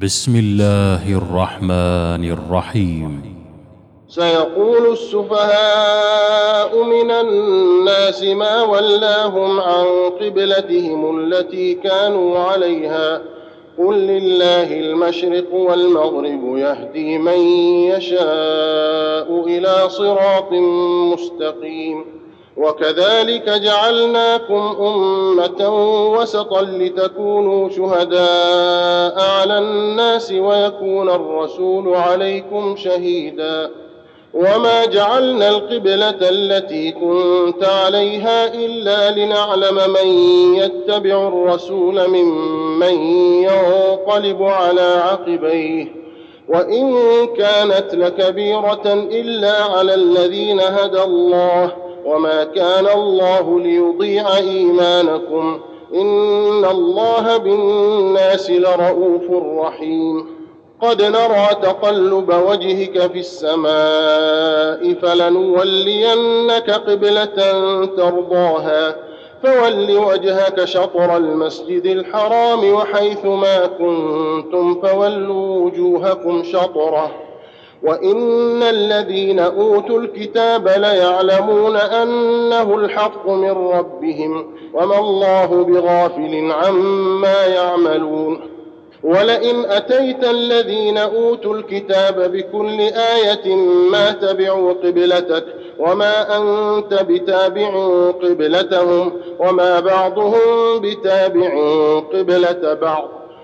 [0.00, 3.34] بسم الله الرحمن الرحيم.
[4.08, 9.84] سيقول السفهاء من الناس ما ولاهم عن
[10.20, 13.22] قبلتهم التي كانوا عليها.
[13.78, 17.38] قل لله المشرق والمغرب يهدي من
[17.92, 20.52] يشاء إلى صراط
[21.12, 22.21] مستقيم.
[22.56, 25.68] وكذلك جعلناكم أمة
[26.12, 33.70] وسطا لتكونوا شهداء على الناس ويكون الرسول عليكم شهيدا.
[34.34, 40.08] وما جعلنا القبلة التي كنت عليها إلا لنعلم من
[40.54, 42.94] يتبع الرسول ممن
[43.42, 46.02] ينقلب على عقبيه.
[46.48, 46.96] وإن
[47.36, 51.81] كانت لكبيرة إلا على الذين هدى الله.
[52.04, 55.60] وما كان الله ليضيع ايمانكم
[55.94, 59.22] ان الله بالناس لرءوف
[59.58, 60.26] رحيم
[60.82, 67.24] قد نرى تقلب وجهك في السماء فلنولينك قبله
[67.96, 68.96] ترضاها
[69.42, 77.10] فول وجهك شطر المسجد الحرام وحيث ما كنتم فولوا وجوهكم شطره
[77.84, 88.40] وان الذين اوتوا الكتاب ليعلمون انه الحق من ربهم وما الله بغافل عما يعملون
[89.02, 93.54] ولئن اتيت الذين اوتوا الكتاب بكل إيه
[93.90, 95.44] ما تبعوا قبلتك
[95.78, 97.70] وما انت بتابع
[98.22, 100.40] قبلتهم وما بعضهم
[100.80, 101.50] بتابع
[102.12, 103.21] قبله بعض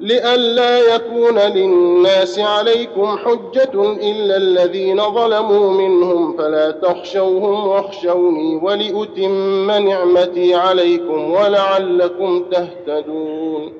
[0.00, 11.30] لئلا يكون للناس عليكم حجة إلا الذين ظلموا منهم فلا تخشوهم واخشوني ولأتم نعمتي عليكم
[11.30, 13.72] ولعلكم تهتدون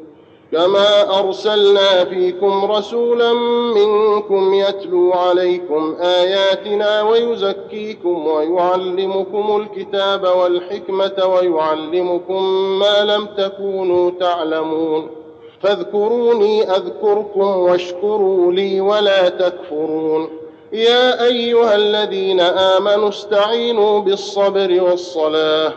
[0.53, 3.33] كما أرسلنا فيكم رسولا
[3.75, 12.43] منكم يتلو عليكم آياتنا ويزكيكم ويعلمكم الكتاب والحكمة ويعلمكم
[12.79, 15.18] ما لم تكونوا تعلمون
[15.63, 20.29] فاذكروني أذكركم واشكروا لي ولا تكفرون.
[20.73, 25.73] يا أيها الذين آمنوا استعينوا بالصبر والصلاة.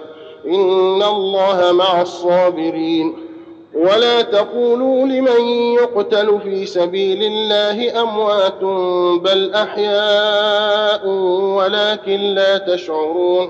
[0.46, 3.16] إن الله مع الصابرين.
[3.74, 8.64] ولا تقولوا لمن يقتل في سبيل الله أموات
[9.22, 11.08] بل أحياء
[11.58, 13.50] ولكن لا تشعرون.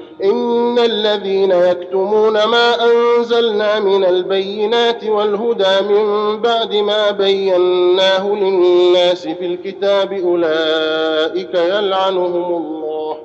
[0.23, 10.13] إن الذين يكتمون ما أنزلنا من البينات والهدى من بعد ما بيناه للناس في الكتاب
[10.13, 13.17] أولئك يلعنهم الله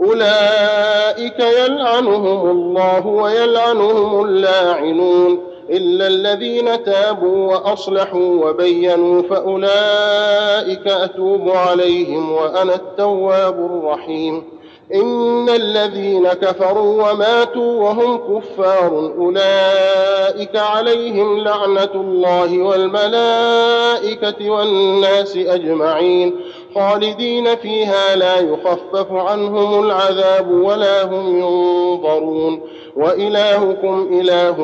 [0.00, 5.40] أولئك يلعنهم الله ويلعنهم اللاعنون
[5.70, 14.57] إلا الذين تابوا وأصلحوا وبينوا فأولئك أتوب عليهم وأنا التواب الرحيم.
[14.94, 26.34] إن الذين كفروا وماتوا وهم كفار أولئك عليهم لعنة الله والملائكة والناس أجمعين
[26.74, 32.60] خالدين فيها لا يخفف عنهم العذاب ولا هم ينظرون
[32.96, 34.60] وإلهكم إله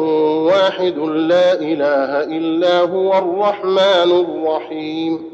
[0.47, 5.34] واحد لا إله إلا هو الرحمن الرحيم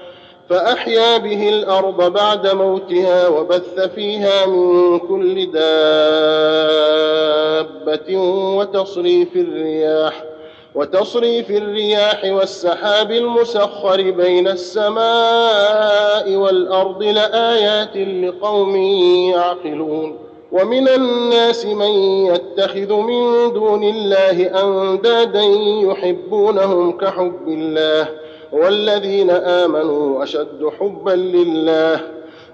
[0.51, 5.71] فأحيا به الأرض بعد موتها وبث فيها من كل دابة
[8.57, 10.23] وتصريف الرياح
[10.75, 18.75] وتصريف الرياح والسحاب المسخر بين السماء والأرض لآيات لقوم
[19.35, 20.17] يعقلون.
[20.51, 21.91] ومن الناس من
[22.25, 25.43] يتخذ من دون الله أندادا
[25.91, 28.07] يحبونهم كحب الله
[28.51, 31.99] والذين آمنوا أشد حبا لله.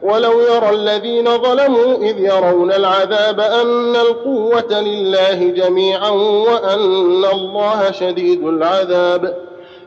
[0.01, 9.37] ولو يرى الذين ظلموا إذ يرون العذاب أن القوة لله جميعا وأن الله شديد العذاب.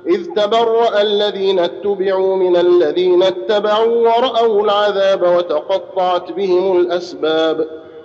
[0.07, 7.80] إذ تبرأ الذين اتبعوا من الذين اتبعوا ورأوا العذاب وتقطعت بهم الأسباب.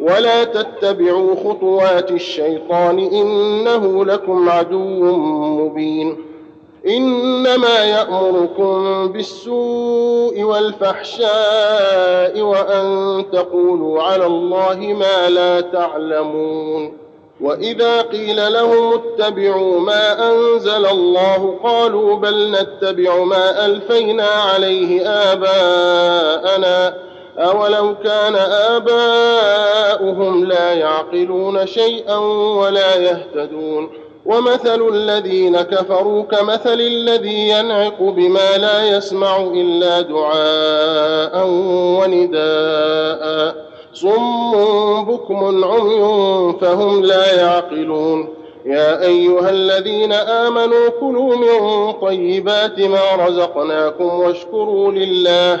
[0.00, 5.16] ولا تتبعوا خطوات الشيطان إنه لكم عدو
[5.46, 6.16] مبين.
[6.88, 16.92] إنما يأمركم بالسوء والفحشاء وأن تقولوا على الله ما لا تعلمون.
[17.40, 27.07] وإذا قيل لهم اتبعوا ما أنزل الله قالوا بل نتبع ما ألفينا عليه آباءنا
[27.38, 28.36] أولو كان
[28.76, 32.16] آباؤهم لا يعقلون شيئا
[32.58, 33.90] ولا يهتدون
[34.26, 41.46] ومثل الذين كفروا كمثل الذي ينعق بما لا يسمع إلا دعاء
[42.00, 43.54] ونداء
[43.92, 48.28] صم بكم عمي فهم لا يعقلون
[48.66, 55.60] يا أيها الذين آمنوا كلوا من طيبات ما رزقناكم واشكروا لله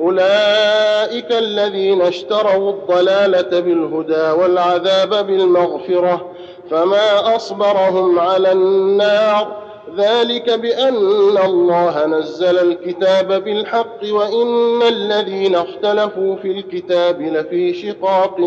[0.00, 6.30] أولئك الذين اشتروا الضلالة بالهدى والعذاب بالمغفرة
[6.70, 9.68] فما أصبرهم على النار.
[9.96, 18.40] ذلك بأن الله نزل الكتاب بالحق وإن الذين اختلفوا في الكتاب لفي شقاق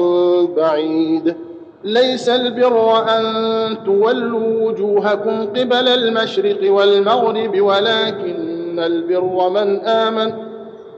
[0.58, 1.36] بعيد.
[1.84, 10.51] ليس البر أن تولوا وجوهكم قبل المشرق والمغرب ولكن البر من آمن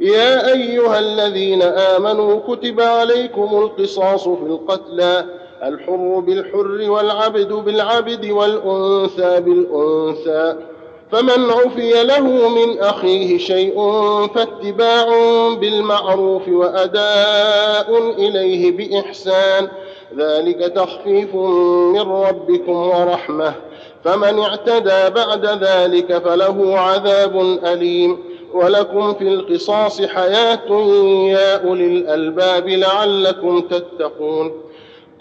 [0.00, 5.24] يا أيها الذين آمنوا كتب عليكم القصاص في القتلى
[5.62, 10.56] الحر بالحر والعبد بالعبد والأنثى بالأنثى.
[11.12, 13.76] فمن عفي له من أخيه شيء
[14.34, 15.06] فاتباع
[15.54, 19.68] بالمعروف وأداء إليه بإحسان.
[20.16, 21.34] ذلك تخفيف
[21.94, 23.54] من ربكم ورحمة.
[24.04, 28.29] فمن اعتدى بعد ذلك فله عذاب أليم.
[28.54, 30.70] ولكم في القصاص حياة
[31.28, 34.52] يا أولي الألباب لعلكم تتقون.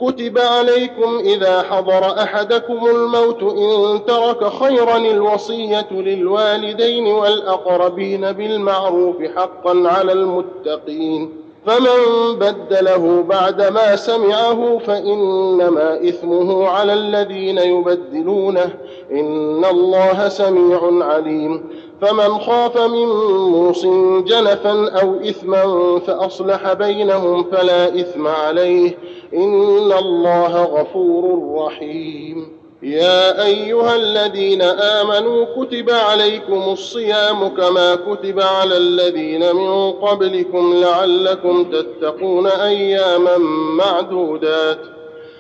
[0.01, 10.12] كتب عليكم إذا حضر أحدكم الموت إن ترك خيرا الوصية للوالدين والأقربين بالمعروف حقا على
[10.12, 11.33] المتقين.
[11.65, 18.69] فمن بدله بعدما سمعه فإنما إثمه على الذين يبدلونه.
[19.12, 21.63] إن الله سميع عليم.
[22.01, 23.06] فمن خاف من
[23.51, 23.86] موص
[24.27, 28.98] جنفا أو إثما فأصلح بينهم فلا إثم عليه.
[29.34, 32.60] إن الله غفور رحيم.
[32.84, 42.48] يا أيها الذين آمنوا كتب عليكم الصيام كما كتب على الذين من قبلكم لعلكم تتقون
[42.48, 43.38] أياما
[43.77, 44.99] معدودات.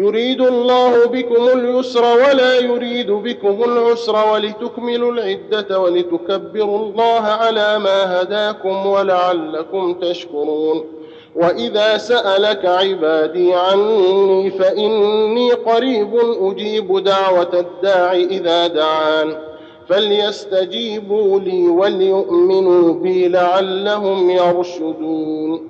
[0.00, 8.86] يريد الله بكم اليسر ولا يريد بكم العسر ولتكملوا العدة ولتكبروا الله على ما هداكم
[8.86, 10.84] ولعلكم تشكرون.
[11.36, 19.36] وإذا سألك عبادي عني فإني قريب أجيب دعوة الداع إذا دعان.
[19.88, 25.69] فليستجيبوا لي وليؤمنوا بي لعلهم يرشدون.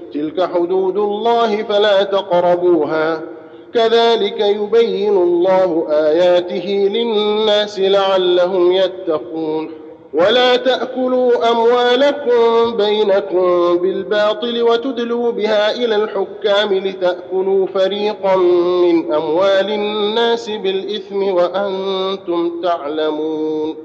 [0.13, 3.21] تلك حدود الله فلا تقربوها.
[3.73, 9.71] كذلك يبين الله آياته للناس لعلهم يتقون.
[10.13, 21.23] ولا تأكلوا أموالكم بينكم بالباطل وتدلوا بها إلى الحكام لتأكلوا فريقا من أموال الناس بالإثم
[21.23, 23.75] وأنتم تعلمون.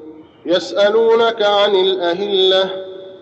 [0.46, 2.85] يسألونك عن الأهلة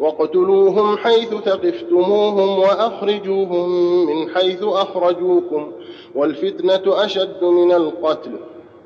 [0.00, 3.68] واقتلوهم حيث ثقفتموهم وأخرجوهم
[4.06, 5.72] من حيث أخرجوكم
[6.14, 8.32] والفتنة أشد من القتل.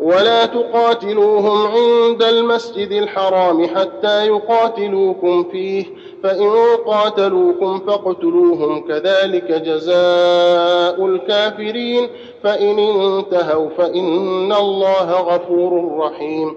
[0.00, 5.84] ولا تقاتلوهم عند المسجد الحرام حتى يقاتلوكم فيه
[6.22, 6.50] فإن
[6.86, 12.08] قاتلوكم فاقتلوهم كذلك جزاء الكافرين
[12.42, 16.56] فإن انتهوا فإن الله غفور رحيم.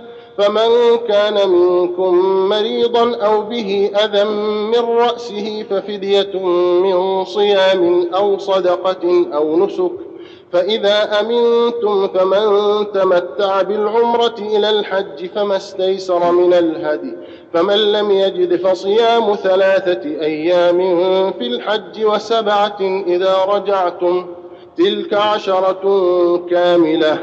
[0.37, 2.15] فمن كان منكم
[2.49, 4.23] مريضا أو به أذى
[4.73, 6.39] من رأسه ففدية
[6.83, 9.91] من صيام أو صدقة أو نسك.
[10.53, 12.47] فإذا أمنتم فمن
[12.91, 17.13] تمتع بالعمرة إلى الحج فما استيسر من الهدي.
[17.53, 20.77] فمن لم يجد فصيام ثلاثة أيام
[21.31, 24.25] في الحج وسبعة إذا رجعتم
[24.77, 25.83] تلك عشرة
[26.49, 27.19] كاملة.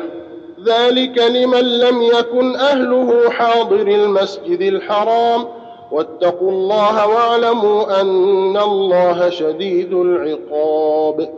[0.65, 5.45] ذلك لمن لم يكن أهله حاضر المسجد الحرام.
[5.93, 11.29] واتقوا الله واعلموا أن الله شديد العقاب.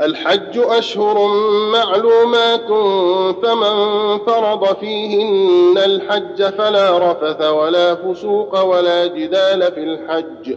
[0.00, 1.26] الحج أشهر
[1.72, 2.66] معلومات
[3.42, 10.56] فمن فرض فيهن الحج فلا رفث ولا فسوق ولا جدال في الحج.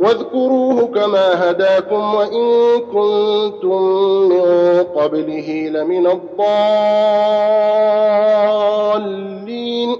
[0.00, 3.82] واذكروه كما هداكم وإن كنتم
[4.28, 4.42] من
[4.96, 6.06] قبله لمن
[9.06, 9.96] الضالين.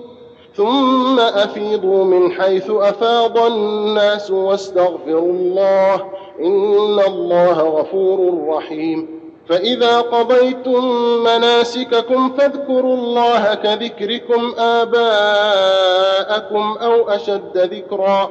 [0.57, 5.95] ثم أفيضوا من حيث أفاض الناس واستغفروا الله.
[6.41, 9.21] إن الله غفور رحيم.
[9.49, 10.85] فإذا قضيتم
[11.25, 14.99] مناسككم فاذكروا الله كذكركم آباءكم
[16.83, 18.31] أو أشد ذكرا.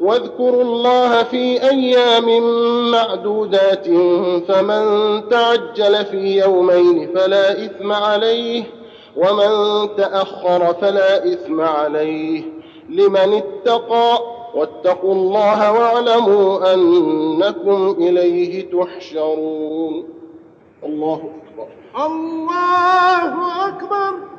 [0.00, 2.40] واذكروا الله في أيام
[2.90, 3.86] معدودات
[4.48, 4.84] فمن
[5.28, 8.64] تعجل في يومين فلا إثم عليه
[9.16, 9.50] ومن
[9.96, 12.42] تأخر فلا إثم عليه.
[12.88, 14.18] لمن اتقى
[14.54, 20.08] واتقوا الله واعلموا أنكم إليه تحشرون.
[20.84, 21.68] الله أكبر.
[22.06, 24.37] الله أكبر.